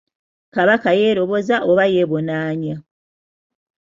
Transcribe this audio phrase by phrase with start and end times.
[0.55, 2.75] Kabaka yeeroboza oba yeebonanya.